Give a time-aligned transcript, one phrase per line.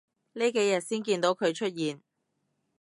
[0.33, 2.01] 呢幾日先見到佢出現